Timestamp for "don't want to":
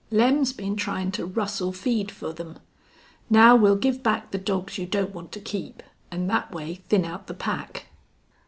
4.87-5.39